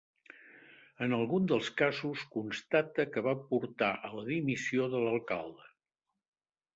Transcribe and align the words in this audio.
En 1.05 1.11
algun 1.17 1.43
dels 1.51 1.67
casos 1.81 2.23
constata 2.37 3.05
que 3.17 3.23
va 3.27 3.33
portar 3.51 3.91
a 4.09 4.11
la 4.15 4.23
dimissió 4.31 4.89
de 4.95 5.03
l'alcalde. 5.05 5.69